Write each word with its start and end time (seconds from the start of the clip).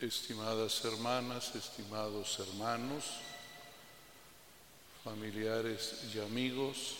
estimadas 0.00 0.82
hermanas, 0.84 1.54
estimados 1.54 2.38
hermanos, 2.38 3.04
familiares 5.04 6.04
y 6.14 6.20
amigos 6.20 6.96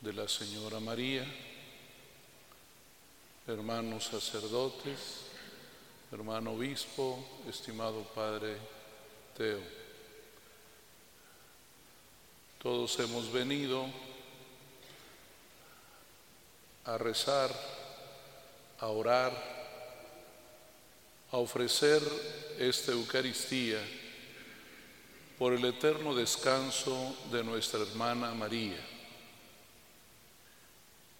de 0.00 0.12
la 0.12 0.28
Señora 0.28 0.78
María, 0.78 1.24
hermanos 3.48 4.04
sacerdotes, 4.04 5.22
hermano 6.12 6.52
obispo, 6.52 7.18
estimado 7.48 8.04
Padre 8.14 8.56
Teo. 9.36 9.60
Todos 12.62 12.98
hemos 13.00 13.32
venido 13.32 13.84
a 16.84 16.98
rezar, 16.98 17.50
a 18.78 18.86
orar, 18.86 19.55
a 21.32 21.38
ofrecer 21.38 22.02
esta 22.58 22.92
Eucaristía 22.92 23.78
por 25.38 25.52
el 25.52 25.64
eterno 25.64 26.14
descanso 26.14 27.16
de 27.30 27.42
nuestra 27.44 27.80
hermana 27.80 28.32
María. 28.32 28.78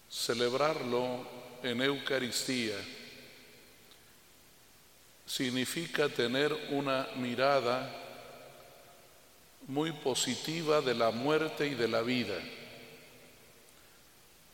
Celebrarlo 0.09 1.27
en 1.61 1.81
Eucaristía 1.81 2.75
significa 5.25 6.07
tener 6.07 6.53
una 6.71 7.07
mirada 7.17 7.93
muy 9.67 9.91
positiva 9.91 10.79
de 10.81 10.95
la 10.95 11.11
muerte 11.11 11.67
y 11.67 11.75
de 11.75 11.87
la 11.89 12.01
vida, 12.01 12.39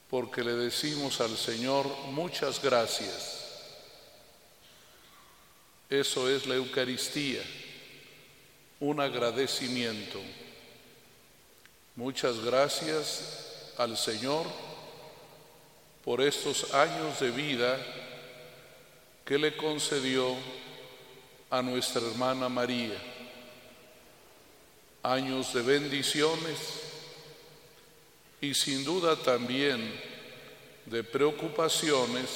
porque 0.10 0.44
le 0.44 0.54
decimos 0.54 1.22
al 1.22 1.38
Señor 1.38 1.88
muchas 2.12 2.62
gracias 2.62 3.43
eso 5.94 6.28
es 6.28 6.48
la 6.48 6.56
Eucaristía, 6.56 7.42
un 8.80 9.00
agradecimiento. 9.00 10.20
Muchas 11.96 12.40
gracias 12.40 13.74
al 13.78 13.96
Señor 13.96 14.48
por 16.04 16.22
estos 16.22 16.74
años 16.74 17.20
de 17.20 17.30
vida 17.30 17.78
que 19.24 19.38
le 19.38 19.56
concedió 19.56 20.36
a 21.52 21.62
nuestra 21.62 22.02
hermana 22.02 22.50
María. 22.50 22.98
Años 25.04 25.54
de 25.54 25.62
bendiciones 25.62 26.58
y 28.42 28.56
sin 28.56 28.84
duda 28.84 29.16
también 29.16 29.94
de 30.88 31.04
preocupaciones 31.04 32.30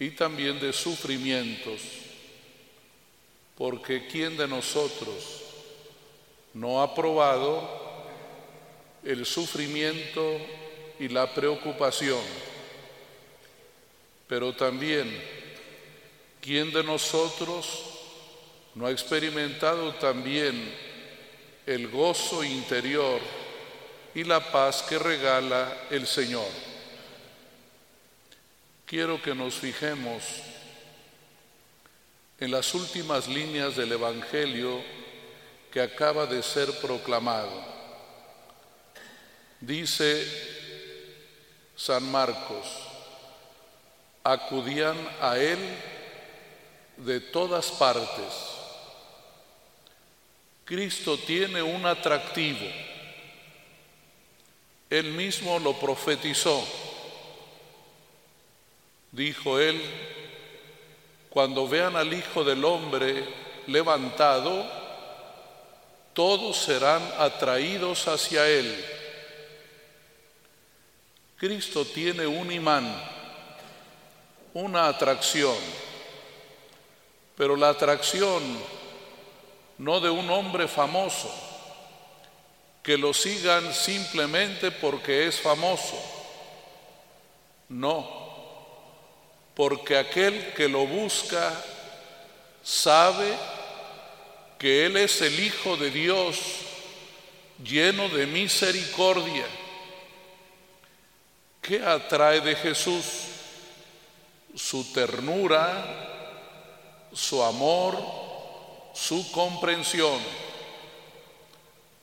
y 0.00 0.10
también 0.10 0.58
de 0.58 0.72
sufrimientos 0.72 2.07
porque 3.58 4.06
¿quién 4.06 4.36
de 4.36 4.46
nosotros 4.46 5.42
no 6.54 6.80
ha 6.80 6.94
probado 6.94 7.68
el 9.02 9.26
sufrimiento 9.26 10.38
y 11.00 11.08
la 11.08 11.34
preocupación? 11.34 12.20
Pero 14.28 14.54
también, 14.54 15.12
¿quién 16.40 16.72
de 16.72 16.84
nosotros 16.84 17.82
no 18.76 18.86
ha 18.86 18.92
experimentado 18.92 19.92
también 19.94 20.72
el 21.66 21.88
gozo 21.88 22.44
interior 22.44 23.20
y 24.14 24.22
la 24.22 24.52
paz 24.52 24.84
que 24.84 25.00
regala 25.00 25.86
el 25.90 26.06
Señor? 26.06 26.48
Quiero 28.86 29.20
que 29.20 29.34
nos 29.34 29.54
fijemos 29.54 30.22
en 32.40 32.50
las 32.50 32.74
últimas 32.74 33.26
líneas 33.26 33.76
del 33.76 33.92
Evangelio 33.92 34.80
que 35.72 35.80
acaba 35.80 36.26
de 36.26 36.42
ser 36.42 36.70
proclamado. 36.80 37.50
Dice 39.60 40.24
San 41.76 42.10
Marcos, 42.10 42.66
acudían 44.22 44.96
a 45.20 45.36
él 45.38 45.58
de 46.96 47.20
todas 47.20 47.70
partes. 47.72 48.58
Cristo 50.64 51.18
tiene 51.18 51.62
un 51.62 51.86
atractivo. 51.86 52.66
Él 54.90 55.12
mismo 55.12 55.58
lo 55.58 55.78
profetizó. 55.78 56.66
Dijo 59.10 59.58
él, 59.58 59.82
cuando 61.30 61.68
vean 61.68 61.96
al 61.96 62.12
Hijo 62.12 62.44
del 62.44 62.64
Hombre 62.64 63.24
levantado, 63.66 64.66
todos 66.12 66.56
serán 66.56 67.02
atraídos 67.18 68.08
hacia 68.08 68.48
Él. 68.48 68.84
Cristo 71.36 71.84
tiene 71.84 72.26
un 72.26 72.50
imán, 72.50 72.92
una 74.54 74.88
atracción, 74.88 75.56
pero 77.36 77.54
la 77.54 77.68
atracción 77.68 78.42
no 79.78 80.00
de 80.00 80.10
un 80.10 80.28
hombre 80.30 80.66
famoso, 80.66 81.32
que 82.82 82.98
lo 82.98 83.14
sigan 83.14 83.72
simplemente 83.72 84.72
porque 84.72 85.28
es 85.28 85.40
famoso. 85.40 85.96
No, 87.68 88.17
porque 89.58 89.98
aquel 89.98 90.54
que 90.54 90.68
lo 90.68 90.86
busca 90.86 91.52
sabe 92.62 93.36
que 94.56 94.86
Él 94.86 94.96
es 94.96 95.20
el 95.20 95.40
Hijo 95.40 95.76
de 95.76 95.90
Dios 95.90 96.38
lleno 97.64 98.08
de 98.08 98.28
misericordia. 98.28 99.46
¿Qué 101.60 101.84
atrae 101.84 102.40
de 102.40 102.54
Jesús? 102.54 103.04
Su 104.54 104.92
ternura, 104.92 107.08
su 107.12 107.42
amor, 107.42 107.98
su 108.94 109.28
comprensión. 109.32 110.20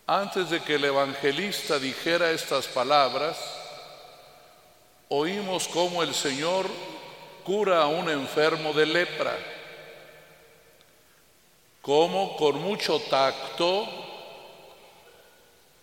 Antes 0.07 0.49
de 0.49 0.59
que 0.59 0.75
el 0.75 0.83
evangelista 0.83 1.79
dijera 1.79 2.31
estas 2.31 2.67
palabras, 2.67 3.37
oímos 5.07 5.69
cómo 5.69 6.03
el 6.03 6.13
Señor 6.13 6.94
cura 7.45 7.83
a 7.83 7.87
un 7.87 8.09
enfermo 8.09 8.73
de 8.73 8.87
lepra, 8.87 9.37
como 11.79 12.35
con 12.35 12.59
mucho 12.59 12.99
tacto, 12.99 13.87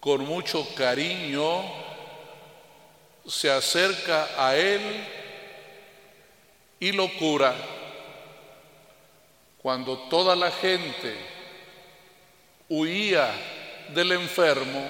con 0.00 0.26
mucho 0.26 0.66
cariño, 0.74 1.62
se 3.24 3.48
acerca 3.48 4.28
a 4.36 4.56
él 4.56 4.82
y 6.80 6.90
lo 6.90 7.08
cura. 7.16 7.54
Cuando 9.62 9.96
toda 10.08 10.34
la 10.34 10.50
gente 10.50 11.16
huía 12.68 13.30
del 13.94 14.10
enfermo 14.10 14.84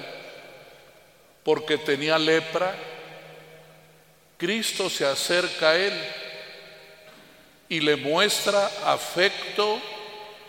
porque 1.44 1.76
tenía 1.76 2.18
lepra, 2.18 2.74
Cristo 4.38 4.88
se 4.88 5.04
acerca 5.04 5.70
a 5.70 5.76
él 5.76 6.21
y 7.72 7.80
le 7.80 7.96
muestra 7.96 8.70
afecto 8.84 9.80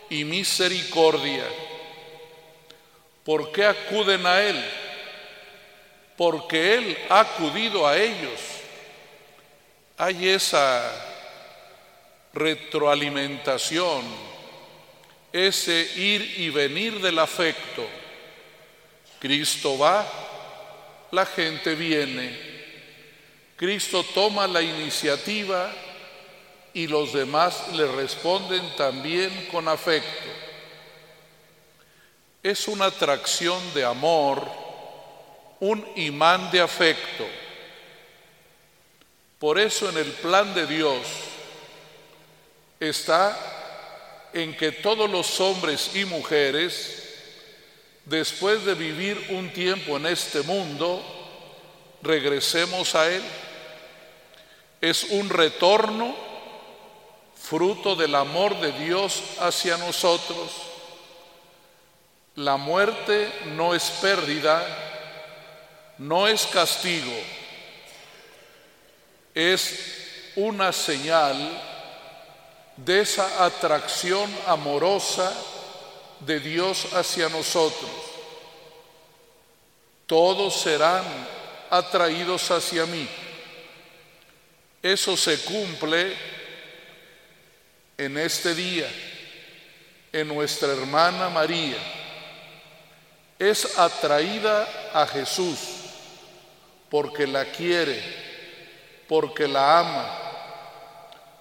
y 0.10 0.26
misericordia. 0.26 1.46
¿Por 3.24 3.50
qué 3.54 3.64
acuden 3.64 4.26
a 4.26 4.42
Él? 4.42 4.62
Porque 6.18 6.74
Él 6.74 6.98
ha 7.08 7.22
acudido 7.22 7.88
a 7.88 7.98
ellos. 7.98 8.42
Hay 9.98 10.28
esa 10.28 10.84
retroalimentación, 12.34 14.04
ese 15.32 15.94
ir 15.96 16.42
y 16.42 16.50
venir 16.50 17.00
del 17.00 17.20
afecto. 17.20 17.88
Cristo 19.20 19.78
va, 19.78 20.06
la 21.12 21.26
gente 21.26 21.74
viene. 21.74 22.38
Cristo 23.56 24.04
toma 24.14 24.46
la 24.46 24.62
iniciativa 24.62 25.74
y 26.74 26.88
los 26.88 27.14
demás 27.14 27.72
le 27.74 27.86
responden 27.88 28.76
también 28.76 29.48
con 29.52 29.68
afecto. 29.68 30.30
Es 32.42 32.68
una 32.68 32.86
atracción 32.86 33.62
de 33.74 33.86
amor, 33.86 34.46
un 35.60 35.88
imán 35.96 36.50
de 36.52 36.60
afecto. 36.60 37.26
Por 39.38 39.60
eso 39.60 39.90
en 39.90 39.98
el 39.98 40.12
plan 40.14 40.54
de 40.54 40.66
Dios 40.66 41.06
está 42.80 44.30
en 44.34 44.58
que 44.58 44.72
todos 44.72 45.10
los 45.10 45.40
hombres 45.40 45.92
y 45.96 46.06
mujeres, 46.06 47.04
después 48.06 48.66
de 48.66 48.74
vivir 48.74 49.28
un 49.30 49.54
tiempo 49.54 49.98
en 49.98 50.08
este 50.08 50.42
mundo, 50.42 51.02
regresemos 52.02 52.96
a 52.96 53.10
Él. 53.10 53.22
Es 54.82 55.04
un 55.12 55.30
retorno 55.30 56.33
fruto 57.44 57.98
del 57.98 58.16
amor 58.16 58.58
de 58.62 58.72
Dios 58.72 59.22
hacia 59.38 59.78
nosotros. 59.78 60.50
La 62.36 62.56
muerte 62.56 63.32
no 63.48 63.76
es 63.76 63.84
pérdida, 64.02 64.66
no 65.98 66.26
es 66.28 66.48
castigo, 66.48 67.14
es 69.36 70.32
una 70.38 70.72
señal 70.72 71.62
de 72.78 73.02
esa 73.02 73.46
atracción 73.46 74.34
amorosa 74.48 75.32
de 76.22 76.40
Dios 76.40 76.94
hacia 76.94 77.28
nosotros. 77.28 77.92
Todos 80.08 80.62
serán 80.62 81.04
atraídos 81.70 82.50
hacia 82.52 82.86
mí. 82.86 83.08
Eso 84.82 85.18
se 85.18 85.44
cumple 85.44 86.33
en 87.98 88.18
este 88.18 88.56
día, 88.56 88.90
en 90.12 90.28
nuestra 90.28 90.70
hermana 90.74 91.30
María. 91.30 91.78
Es 93.40 93.78
atraída 93.78 94.68
a 94.94 95.06
Jesús 95.08 95.58
porque 96.90 97.26
la 97.26 97.46
quiere, 97.46 98.02
porque 99.08 99.48
la 99.48 99.80
ama, 99.80 100.20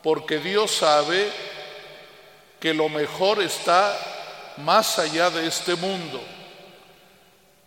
porque 0.02 0.38
Dios 0.38 0.70
sabe 0.70 1.30
que 2.58 2.72
lo 2.72 2.88
mejor 2.88 3.42
está 3.42 3.98
más 4.58 4.98
allá 4.98 5.30
de 5.30 5.46
este 5.46 5.74
mundo, 5.74 6.20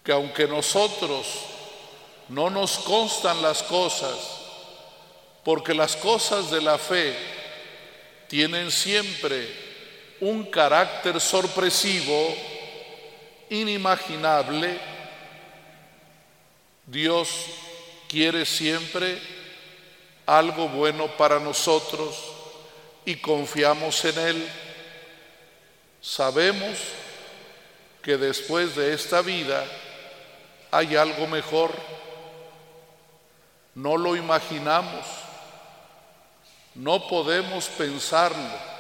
que 0.04 0.12
aunque 0.12 0.48
nosotros 0.48 1.28
no 2.30 2.50
nos 2.50 2.80
constan 2.80 3.42
las 3.42 3.62
cosas, 3.64 4.16
porque 5.44 5.74
las 5.74 5.96
cosas 5.96 6.50
de 6.50 6.62
la 6.62 6.78
fe 6.78 7.35
tienen 8.28 8.72
siempre 8.72 9.48
un 10.20 10.46
carácter 10.46 11.20
sorpresivo, 11.20 12.36
inimaginable, 13.50 14.80
Dios 16.88 17.30
quiere 18.08 18.46
siempre 18.46 19.20
algo 20.26 20.68
bueno 20.68 21.08
para 21.08 21.40
nosotros 21.40 22.16
y 23.06 23.16
confiamos 23.16 24.04
en 24.06 24.20
Él. 24.20 24.50
Sabemos 26.02 26.78
que 28.02 28.18
después 28.18 28.76
de 28.76 28.94
esta 28.94 29.22
vida 29.22 29.66
hay 30.72 30.96
algo 30.96 31.28
mejor. 31.28 31.72
No 33.74 33.98
lo 33.98 34.16
imaginamos, 34.16 35.06
no 36.76 37.08
podemos 37.08 37.68
pensarlo, 37.70 38.76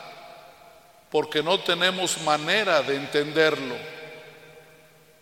porque 1.10 1.42
no 1.42 1.60
tenemos 1.60 2.22
manera 2.22 2.82
de 2.82 2.96
entenderlo. 2.96 3.76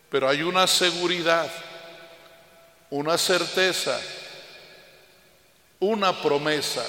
Pero 0.09 0.27
hay 0.27 0.41
una 0.41 0.67
seguridad, 0.67 1.49
una 2.89 3.17
certeza, 3.17 3.99
una 5.79 6.19
promesa 6.21 6.85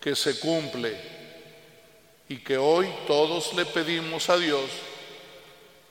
que 0.00 0.14
se 0.14 0.38
cumple 0.38 0.96
y 2.28 2.38
que 2.38 2.58
hoy 2.58 2.92
todos 3.06 3.54
le 3.54 3.64
pedimos 3.64 4.28
a 4.28 4.36
Dios 4.36 4.70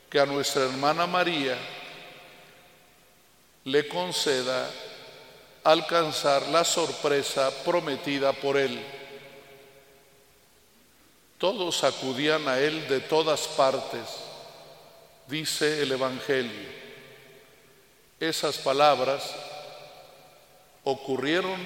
que 0.10 0.20
a 0.20 0.26
nuestra 0.26 0.64
hermana 0.64 1.08
María 1.08 1.58
le 3.64 3.88
conceda 3.88 4.70
alcanzar 5.66 6.48
la 6.50 6.64
sorpresa 6.64 7.50
prometida 7.66 8.32
por 8.34 8.56
él. 8.56 8.80
Todos 11.40 11.84
acudían 11.84 12.48
a 12.48 12.60
él 12.60 12.88
de 12.88 13.00
todas 13.00 13.48
partes, 13.48 14.06
dice 15.28 15.82
el 15.82 15.92
Evangelio. 15.92 16.70
Esas 18.20 18.58
palabras 18.58 19.24
ocurrieron 20.84 21.60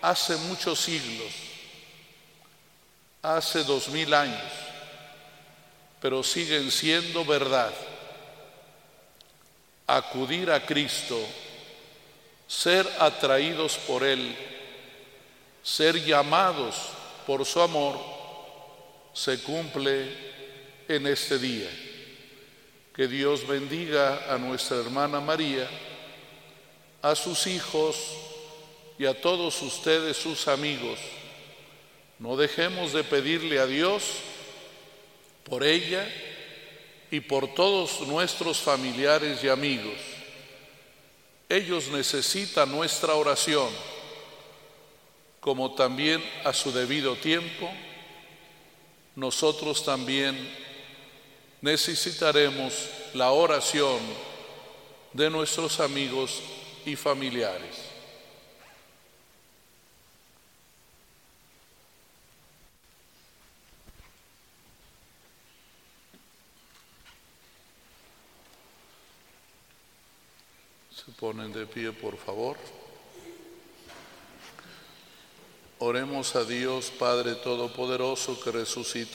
hace 0.00 0.36
muchos 0.36 0.78
siglos, 0.78 1.32
hace 3.22 3.64
dos 3.64 3.88
mil 3.88 4.14
años, 4.14 4.52
pero 6.00 6.22
siguen 6.22 6.70
siendo 6.70 7.24
verdad. 7.24 7.72
Acudir 9.88 10.48
a 10.52 10.64
Cristo, 10.64 11.18
ser 12.46 12.88
atraídos 12.98 13.76
por 13.86 14.04
Él, 14.04 14.36
ser 15.62 16.04
llamados 16.04 16.76
por 17.26 17.44
su 17.44 17.60
amor, 17.60 17.98
se 19.12 19.42
cumple 19.42 20.08
en 20.88 21.06
este 21.06 21.38
día. 21.38 21.70
Que 22.94 23.08
Dios 23.08 23.46
bendiga 23.46 24.32
a 24.32 24.38
nuestra 24.38 24.78
hermana 24.78 25.20
María, 25.20 25.68
a 27.00 27.14
sus 27.14 27.46
hijos, 27.46 27.96
y 29.02 29.06
a 29.06 29.20
todos 29.20 29.60
ustedes, 29.62 30.16
sus 30.16 30.46
amigos. 30.46 30.98
No 32.20 32.36
dejemos 32.36 32.92
de 32.92 33.02
pedirle 33.02 33.58
a 33.58 33.66
Dios 33.66 34.04
por 35.42 35.64
ella 35.64 36.08
y 37.10 37.18
por 37.18 37.52
todos 37.52 38.06
nuestros 38.06 38.58
familiares 38.58 39.42
y 39.42 39.48
amigos. 39.48 39.98
Ellos 41.52 41.88
necesitan 41.88 42.72
nuestra 42.72 43.14
oración, 43.14 43.68
como 45.38 45.74
también 45.74 46.24
a 46.44 46.54
su 46.54 46.72
debido 46.72 47.14
tiempo, 47.16 47.70
nosotros 49.16 49.84
también 49.84 50.34
necesitaremos 51.60 52.88
la 53.12 53.32
oración 53.32 53.98
de 55.12 55.28
nuestros 55.28 55.78
amigos 55.80 56.40
y 56.86 56.96
familiares. 56.96 57.91
Se 71.04 71.10
ponen 71.10 71.52
de 71.52 71.66
pie, 71.66 71.90
por 71.90 72.16
favor. 72.16 72.56
Oremos 75.80 76.36
a 76.36 76.44
Dios 76.44 76.92
Padre 76.96 77.34
Todopoderoso 77.34 78.40
que 78.40 78.52
resucita 78.52 79.10